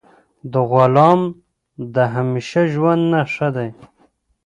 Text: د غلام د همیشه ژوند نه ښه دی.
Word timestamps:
د 0.51 0.53
غلام 0.71 1.21
د 1.95 1.95
همیشه 2.13 2.59
ژوند 2.73 3.01
نه 3.11 3.21
ښه 3.33 3.47
دی. 3.55 3.69